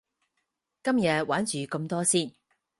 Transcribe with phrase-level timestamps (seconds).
[0.83, 2.33] 今日玩住咁多先